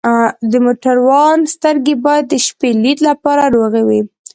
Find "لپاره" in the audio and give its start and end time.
3.09-3.43